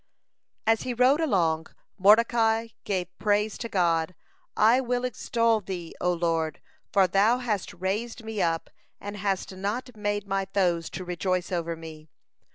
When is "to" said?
3.59-3.69, 10.89-11.05